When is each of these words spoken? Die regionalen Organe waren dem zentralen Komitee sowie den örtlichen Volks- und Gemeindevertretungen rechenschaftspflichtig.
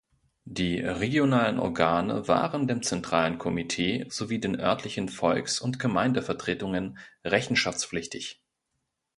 Die 0.49 0.79
regionalen 0.79 1.59
Organe 1.59 2.27
waren 2.27 2.67
dem 2.67 2.81
zentralen 2.81 3.37
Komitee 3.37 4.07
sowie 4.09 4.39
den 4.39 4.59
örtlichen 4.59 5.09
Volks- 5.09 5.61
und 5.61 5.77
Gemeindevertretungen 5.77 6.97
rechenschaftspflichtig. 7.23 8.41